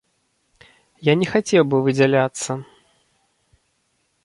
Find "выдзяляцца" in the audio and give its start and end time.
1.89-2.51